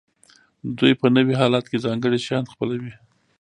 [0.77, 2.93] دوی په نوي حالت کې ځانګړي شیان خپلوي.